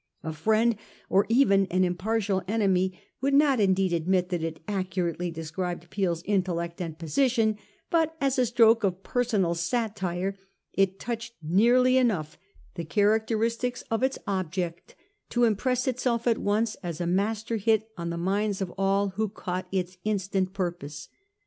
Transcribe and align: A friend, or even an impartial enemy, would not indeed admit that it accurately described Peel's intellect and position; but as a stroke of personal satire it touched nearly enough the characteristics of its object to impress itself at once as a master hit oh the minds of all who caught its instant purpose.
A 0.23 0.33
friend, 0.33 0.77
or 1.11 1.27
even 1.29 1.67
an 1.67 1.83
impartial 1.83 2.41
enemy, 2.47 2.99
would 3.21 3.35
not 3.35 3.59
indeed 3.59 3.93
admit 3.93 4.29
that 4.29 4.41
it 4.41 4.59
accurately 4.67 5.29
described 5.29 5.91
Peel's 5.91 6.23
intellect 6.25 6.81
and 6.81 6.97
position; 6.97 7.59
but 7.91 8.17
as 8.19 8.39
a 8.39 8.47
stroke 8.47 8.83
of 8.83 9.03
personal 9.03 9.53
satire 9.53 10.35
it 10.73 10.99
touched 10.99 11.35
nearly 11.43 11.97
enough 11.97 12.35
the 12.73 12.83
characteristics 12.83 13.83
of 13.91 14.01
its 14.01 14.17
object 14.25 14.95
to 15.29 15.43
impress 15.43 15.87
itself 15.87 16.25
at 16.25 16.39
once 16.39 16.73
as 16.81 16.99
a 16.99 17.05
master 17.05 17.57
hit 17.57 17.87
oh 17.95 18.05
the 18.09 18.17
minds 18.17 18.59
of 18.59 18.73
all 18.79 19.09
who 19.09 19.29
caught 19.29 19.67
its 19.71 19.99
instant 20.03 20.51
purpose. 20.51 21.09